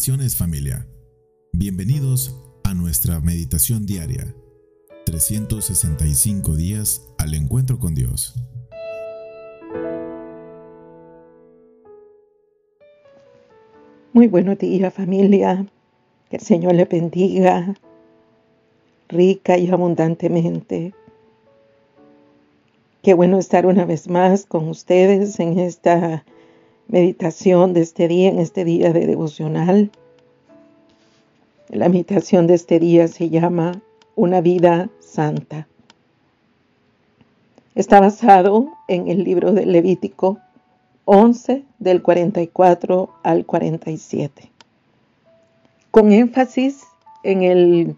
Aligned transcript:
Bendiciones 0.00 0.34
familia. 0.34 0.86
Bienvenidos 1.52 2.34
a 2.64 2.72
nuestra 2.72 3.20
meditación 3.20 3.84
diaria. 3.84 4.34
365 5.04 6.56
días 6.56 7.06
al 7.18 7.34
encuentro 7.34 7.78
con 7.78 7.94
Dios. 7.94 8.34
Muy 14.14 14.26
buenos 14.26 14.56
días 14.56 14.90
familia. 14.90 15.66
Que 16.30 16.36
el 16.36 16.42
Señor 16.44 16.76
le 16.76 16.86
bendiga 16.86 17.74
rica 19.06 19.58
y 19.58 19.68
abundantemente. 19.68 20.94
Qué 23.02 23.12
bueno 23.12 23.38
estar 23.38 23.66
una 23.66 23.84
vez 23.84 24.08
más 24.08 24.46
con 24.46 24.66
ustedes 24.70 25.38
en 25.40 25.58
esta 25.58 26.24
meditación 26.90 27.72
de 27.72 27.82
este 27.82 28.08
día, 28.08 28.28
en 28.28 28.40
este 28.40 28.64
día 28.64 28.92
de 28.92 29.06
devocional. 29.06 29.90
La 31.68 31.88
meditación 31.88 32.46
de 32.48 32.54
este 32.54 32.80
día 32.80 33.06
se 33.06 33.30
llama 33.30 33.80
Una 34.16 34.40
vida 34.40 34.90
santa. 34.98 35.68
Está 37.76 38.00
basado 38.00 38.68
en 38.88 39.06
el 39.06 39.22
libro 39.22 39.52
de 39.52 39.66
Levítico 39.66 40.38
11 41.04 41.62
del 41.78 42.02
44 42.02 43.10
al 43.22 43.46
47. 43.46 44.50
Con 45.92 46.10
énfasis 46.10 46.82
en 47.22 47.42
el 47.44 47.96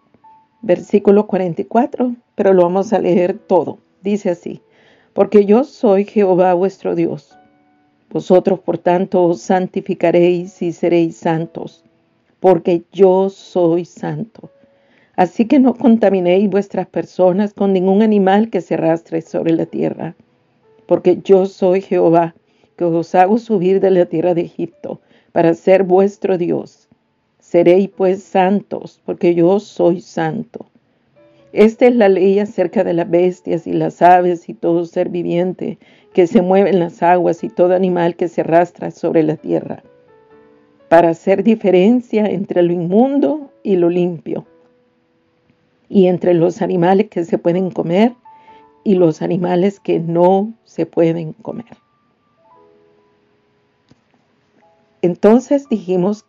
versículo 0.61 1.27
44, 1.27 2.15
pero 2.35 2.53
lo 2.53 2.65
vamos 2.65 2.93
a 2.93 2.99
leer 2.99 3.39
todo. 3.39 3.79
Dice 4.03 4.29
así, 4.31 4.61
porque 5.15 5.47
yo 5.47 5.65
soy 5.65 6.05
Jehová 6.05 6.53
vuestro 6.53 6.95
Dios 6.95 7.39
vosotros, 8.13 8.61
por 8.61 8.77
tanto, 8.77 9.25
os 9.25 9.41
santificaréis 9.41 10.61
y 10.61 10.73
seréis 10.73 11.17
santos, 11.17 11.83
porque 12.41 12.83
yo 12.93 13.31
soy 13.31 13.87
santo. 13.87 14.51
Así 15.17 15.47
que 15.47 15.59
no 15.59 15.75
contaminéis 15.75 16.51
vuestras 16.51 16.87
personas 16.87 17.55
con 17.55 17.73
ningún 17.73 18.03
animal 18.03 18.51
que 18.51 18.61
se 18.61 18.75
arrastre 18.75 19.23
sobre 19.23 19.53
la 19.53 19.65
tierra, 19.65 20.15
porque 20.87 21.21
yo 21.25 21.47
soy 21.47 21.81
Jehová, 21.81 22.35
que 22.77 22.85
os 22.85 23.15
hago 23.15 23.39
subir 23.39 23.81
de 23.81 23.91
la 23.91 24.05
tierra 24.05 24.35
de 24.35 24.43
Egipto, 24.43 25.01
para 25.33 25.55
ser 25.55 25.83
vuestro 25.83 26.37
Dios. 26.37 26.89
Seréis 27.39 27.89
pues 27.89 28.23
santos, 28.23 29.01
porque 29.07 29.35
yo 29.35 29.59
soy 29.59 30.03
santo. 30.03 30.67
Esta 31.53 31.87
es 31.87 31.95
la 31.95 32.09
ley 32.09 32.39
acerca 32.39 32.83
de 32.83 32.95
las 32.95 33.11
bestias 33.11 33.67
y 33.67 33.75
las 33.75 34.01
aves 34.01 34.49
y 34.49 34.55
todo 34.55 34.87
ser 34.87 35.11
viviente 35.11 35.79
que 36.15 36.27
se 36.27 36.41
mueve 36.41 36.71
en 36.71 36.79
las 36.79 37.03
aguas 37.03 37.45
y 37.45 37.51
todo 37.51 37.75
animal 37.75 38.17
que 38.17 38.29
se 38.29 38.41
arrastra 38.41 38.91
sobre 38.91 39.23
la 39.23 39.37
tierra, 39.37 39.83
para 40.89 41.11
hacer 41.11 41.43
diferencia 41.43 42.25
entre 42.25 42.63
lo 42.63 42.73
inmundo 42.73 43.51
y 43.63 43.77
lo 43.77 43.91
limpio, 43.91 44.47
y 45.91 46.07
entre 46.07 46.33
los 46.33 46.63
animales 46.63 47.09
que 47.11 47.25
se 47.25 47.37
pueden 47.37 47.71
comer 47.71 48.15
y 48.83 48.95
los 48.95 49.21
animales 49.21 49.79
que 49.79 50.01
no 50.01 50.55
se 50.65 50.87
pueden 50.87 51.35
comer. 51.35 51.77
Entonces 55.03 55.69
dijimos 55.69 56.25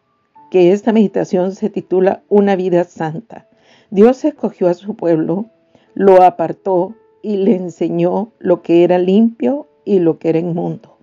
que 0.51 0.73
esta 0.73 0.91
meditación 0.91 1.53
se 1.53 1.69
titula 1.69 2.23
Una 2.27 2.57
vida 2.57 2.83
santa 2.83 3.47
Dios 3.94 4.25
escogió 4.25 4.69
a 4.69 4.73
su 4.73 4.95
pueblo, 4.95 5.45
lo 5.94 6.23
apartó 6.23 6.95
y 7.22 7.38
le 7.38 7.55
enseñó 7.55 8.31
lo 8.39 8.63
que 8.63 8.83
era 8.83 8.97
limpio 8.97 9.67
y 9.85 10.00
lo 10.00 10.17
que 10.17 10.30
era 10.30 10.39
inmundo. 10.39 10.97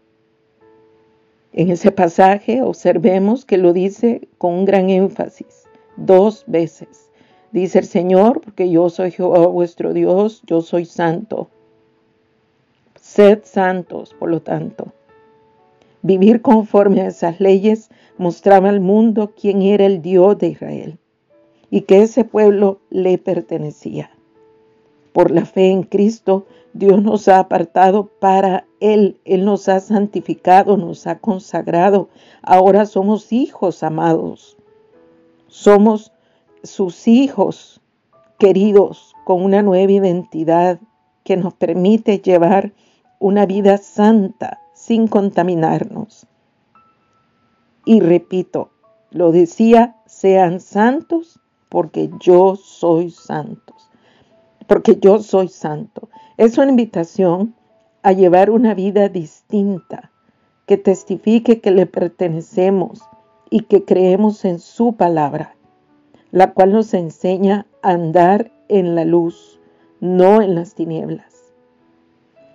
En 1.52 1.70
ese 1.70 1.92
pasaje 1.92 2.62
observemos 2.62 3.44
que 3.44 3.58
lo 3.58 3.72
dice 3.72 4.26
con 4.38 4.54
un 4.54 4.64
gran 4.64 4.90
énfasis, 4.90 5.68
dos 5.96 6.42
veces. 6.48 7.12
Dice 7.52 7.78
el 7.78 7.84
Señor, 7.84 8.40
porque 8.40 8.68
yo 8.68 8.90
soy 8.90 9.12
Jehová 9.12 9.46
vuestro 9.46 9.92
Dios, 9.92 10.42
yo 10.44 10.60
soy 10.60 10.84
santo. 10.84 11.48
Sed 13.00 13.42
santos, 13.44 14.16
por 14.18 14.30
lo 14.30 14.42
tanto. 14.42 14.92
Vivir 16.02 16.42
conforme 16.42 17.02
a 17.02 17.06
esas 17.06 17.38
leyes 17.38 17.88
mostraba 18.18 18.68
al 18.68 18.80
mundo 18.80 19.32
quién 19.40 19.62
era 19.62 19.86
el 19.86 20.02
Dios 20.02 20.36
de 20.38 20.48
Israel 20.48 20.98
y 21.70 21.82
que 21.82 22.02
ese 22.02 22.24
pueblo 22.24 22.80
le 22.90 23.16
pertenecía. 23.18 24.10
Por 25.12 25.30
la 25.30 25.44
fe 25.44 25.70
en 25.70 25.82
Cristo, 25.82 26.46
Dios 26.72 27.02
nos 27.02 27.28
ha 27.28 27.38
apartado 27.38 28.06
para 28.20 28.66
Él, 28.80 29.18
Él 29.24 29.44
nos 29.44 29.68
ha 29.68 29.80
santificado, 29.80 30.76
nos 30.76 31.06
ha 31.06 31.18
consagrado. 31.18 32.08
Ahora 32.42 32.86
somos 32.86 33.32
hijos 33.32 33.82
amados, 33.82 34.56
somos 35.48 36.12
sus 36.62 37.08
hijos 37.08 37.80
queridos 38.38 39.14
con 39.24 39.42
una 39.42 39.62
nueva 39.62 39.92
identidad 39.92 40.80
que 41.24 41.36
nos 41.36 41.54
permite 41.54 42.18
llevar 42.18 42.72
una 43.18 43.46
vida 43.46 43.78
santa 43.78 44.60
sin 44.74 45.08
contaminarnos. 45.08 46.26
Y 47.84 48.00
repito, 48.00 48.70
lo 49.10 49.32
decía, 49.32 49.96
sean 50.06 50.60
santos 50.60 51.40
porque 51.70 52.10
yo 52.20 52.56
soy 52.56 53.10
santo. 53.10 53.74
Porque 54.66 54.98
yo 55.00 55.20
soy 55.20 55.48
santo. 55.48 56.10
Es 56.36 56.58
una 56.58 56.70
invitación 56.70 57.54
a 58.02 58.12
llevar 58.12 58.50
una 58.50 58.74
vida 58.74 59.08
distinta, 59.08 60.10
que 60.66 60.76
testifique 60.76 61.60
que 61.60 61.70
le 61.70 61.86
pertenecemos 61.86 63.00
y 63.50 63.62
que 63.62 63.84
creemos 63.84 64.44
en 64.44 64.58
su 64.58 64.94
palabra, 64.94 65.56
la 66.30 66.52
cual 66.52 66.72
nos 66.72 66.94
enseña 66.94 67.66
a 67.82 67.90
andar 67.90 68.52
en 68.68 68.94
la 68.94 69.04
luz, 69.04 69.60
no 70.00 70.42
en 70.42 70.54
las 70.54 70.74
tinieblas. 70.74 71.52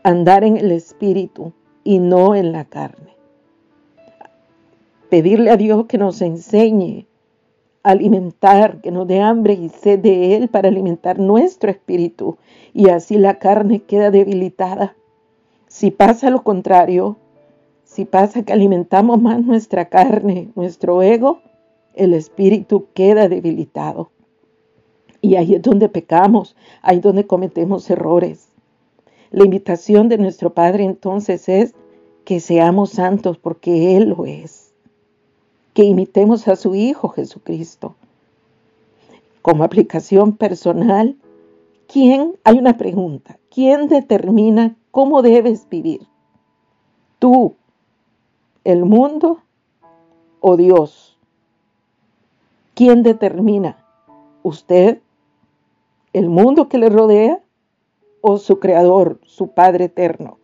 Andar 0.04 0.44
en 0.44 0.58
el 0.58 0.72
Espíritu 0.72 1.54
y 1.84 2.00
no 2.00 2.36
en 2.36 2.52
la 2.52 2.66
carne. 2.66 3.16
Pedirle 5.10 5.52
a 5.52 5.58
Dios 5.58 5.86
que 5.88 5.98
nos 5.98 6.22
enseñe 6.22 7.08
alimentar, 7.86 8.82
que 8.82 8.92
nos 8.92 9.08
dé 9.08 9.22
hambre 9.22 9.54
y 9.54 9.70
sed 9.70 10.00
de 10.00 10.36
Él 10.36 10.50
para 10.50 10.70
alimentar 10.70 11.20
nuestro 11.20 11.70
espíritu 11.70 12.38
y 12.74 12.90
así 12.90 13.18
la 13.18 13.38
carne 13.38 13.84
queda 13.84 14.10
debilitada. 14.10 14.96
Si 15.68 15.92
pasa 15.92 16.32
lo 16.32 16.44
contrario, 16.44 17.18
si 17.84 18.06
pasa 18.06 18.44
que 18.44 18.54
alimentamos 18.54 19.22
más 19.22 19.44
nuestra 19.44 19.86
carne, 19.86 20.50
nuestro 20.56 21.04
ego, 21.04 21.42
el 21.94 22.14
espíritu 22.14 22.88
queda 22.96 23.30
debilitado. 23.30 24.10
Y 25.22 25.36
ahí 25.36 25.54
es 25.54 25.62
donde 25.62 25.88
pecamos, 25.88 26.56
ahí 26.82 26.98
es 26.98 27.04
donde 27.04 27.28
cometemos 27.28 27.90
errores. 27.90 28.50
La 29.30 29.46
invitación 29.46 30.10
de 30.10 30.18
nuestro 30.18 30.54
Padre 30.54 30.86
entonces 30.86 31.48
es 31.50 31.76
que 32.26 32.40
seamos 32.40 32.90
santos 32.90 33.38
porque 33.38 33.96
Él 33.96 34.10
lo 34.10 34.26
es 34.26 34.65
que 35.76 35.84
imitemos 35.84 36.48
a 36.48 36.56
su 36.56 36.74
Hijo 36.74 37.10
Jesucristo. 37.10 37.96
Como 39.42 39.66
aplicación 39.66 40.38
personal, 40.38 41.18
¿quién? 41.92 42.38
Hay 42.46 42.58
una 42.58 42.78
pregunta. 42.78 43.38
¿Quién 43.54 43.90
determina 43.90 44.78
cómo 44.90 45.22
debes 45.22 45.68
vivir? 45.68 46.08
¿Tú, 47.20 47.56
el 48.64 48.86
mundo 48.86 49.42
o 50.40 50.56
Dios? 50.56 51.20
¿Quién 52.74 53.04
determina? 53.04 53.78
¿Usted, 54.44 55.02
el 56.14 56.30
mundo 56.30 56.70
que 56.70 56.78
le 56.78 56.88
rodea 56.88 57.42
o 58.22 58.38
su 58.38 58.62
creador, 58.62 59.20
su 59.26 59.50
Padre 59.50 59.86
eterno? 59.86 60.38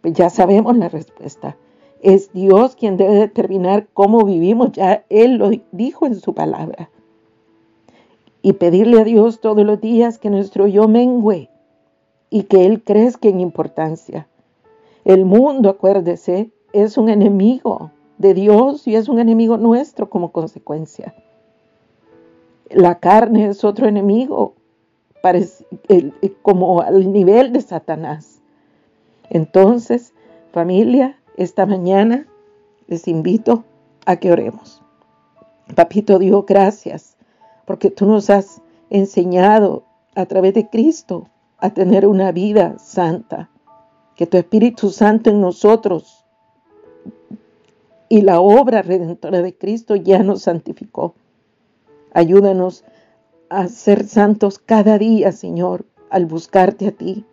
Pues 0.00 0.14
ya 0.14 0.30
sabemos 0.30 0.76
la 0.76 0.88
respuesta. 0.88 1.56
Es 2.02 2.32
Dios 2.32 2.76
quien 2.76 2.96
debe 2.96 3.14
determinar 3.14 3.88
cómo 3.92 4.24
vivimos, 4.24 4.72
ya 4.72 5.04
Él 5.08 5.36
lo 5.36 5.50
dijo 5.72 6.06
en 6.06 6.14
su 6.14 6.34
palabra. 6.34 6.90
Y 8.40 8.54
pedirle 8.54 9.00
a 9.00 9.04
Dios 9.04 9.40
todos 9.40 9.64
los 9.64 9.80
días 9.80 10.18
que 10.18 10.30
nuestro 10.30 10.66
yo 10.68 10.86
mengüe 10.86 11.50
y 12.30 12.44
que 12.44 12.66
Él 12.66 12.82
crezca 12.84 13.28
en 13.28 13.40
importancia. 13.40 14.28
El 15.04 15.24
mundo, 15.24 15.70
acuérdese, 15.70 16.50
es 16.72 16.98
un 16.98 17.08
enemigo 17.08 17.90
de 18.18 18.34
Dios 18.34 18.86
y 18.86 18.94
es 18.94 19.08
un 19.08 19.18
enemigo 19.18 19.56
nuestro 19.56 20.10
como 20.10 20.32
consecuencia. 20.32 21.14
La 22.70 22.98
carne 22.98 23.46
es 23.46 23.64
otro 23.64 23.88
enemigo, 23.88 24.54
como 26.42 26.80
al 26.80 27.12
nivel 27.12 27.52
de 27.52 27.60
Satanás. 27.60 28.40
Entonces, 29.30 30.12
familia, 30.52 31.18
esta 31.38 31.66
mañana 31.66 32.26
les 32.88 33.06
invito 33.06 33.64
a 34.04 34.16
que 34.16 34.32
oremos. 34.32 34.82
Papito 35.74 36.18
Dios, 36.18 36.44
gracias, 36.46 37.16
porque 37.64 37.90
tú 37.90 38.06
nos 38.06 38.28
has 38.28 38.60
enseñado 38.90 39.84
a 40.16 40.26
través 40.26 40.54
de 40.54 40.68
Cristo 40.68 41.28
a 41.58 41.70
tener 41.70 42.06
una 42.06 42.32
vida 42.32 42.76
santa. 42.78 43.50
Que 44.16 44.26
tu 44.26 44.36
Espíritu 44.36 44.90
Santo 44.90 45.30
en 45.30 45.40
nosotros 45.40 46.26
y 48.08 48.22
la 48.22 48.40
obra 48.40 48.82
redentora 48.82 49.40
de 49.40 49.56
Cristo 49.56 49.94
ya 49.94 50.24
nos 50.24 50.42
santificó. 50.42 51.14
Ayúdanos 52.12 52.84
a 53.48 53.68
ser 53.68 54.08
santos 54.08 54.58
cada 54.58 54.98
día, 54.98 55.30
Señor, 55.30 55.86
al 56.10 56.26
buscarte 56.26 56.88
a 56.88 56.90
ti, 56.90 57.24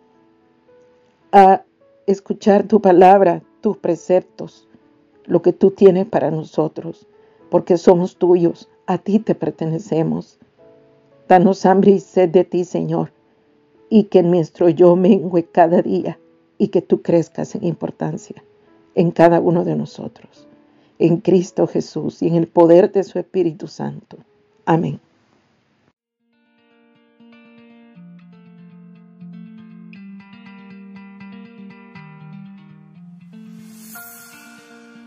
a 1.32 1.64
escuchar 2.06 2.68
tu 2.68 2.80
palabra, 2.80 3.42
tus 3.66 3.78
preceptos, 3.78 4.68
lo 5.24 5.42
que 5.42 5.52
tú 5.52 5.72
tienes 5.72 6.06
para 6.06 6.30
nosotros, 6.30 7.08
porque 7.50 7.78
somos 7.78 8.16
tuyos, 8.16 8.68
a 8.86 8.96
ti 8.96 9.18
te 9.18 9.34
pertenecemos. 9.34 10.38
Danos 11.26 11.66
hambre 11.66 11.90
y 11.90 11.98
sed 11.98 12.28
de 12.28 12.44
ti, 12.44 12.64
Señor, 12.64 13.10
y 13.88 14.04
que 14.04 14.22
nuestro 14.22 14.68
yo 14.68 14.94
mengue 14.94 15.46
cada 15.46 15.82
día 15.82 16.16
y 16.58 16.68
que 16.68 16.80
tú 16.80 17.02
crezcas 17.02 17.56
en 17.56 17.64
importancia 17.64 18.44
en 18.94 19.10
cada 19.10 19.40
uno 19.40 19.64
de 19.64 19.74
nosotros. 19.74 20.46
En 21.00 21.16
Cristo 21.16 21.66
Jesús 21.66 22.22
y 22.22 22.28
en 22.28 22.36
el 22.36 22.46
poder 22.46 22.92
de 22.92 23.02
su 23.02 23.18
Espíritu 23.18 23.66
Santo. 23.66 24.18
Amén. 24.64 25.00